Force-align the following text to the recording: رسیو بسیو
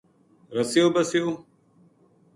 رسیو 0.57 0.87
بسیو 0.95 1.25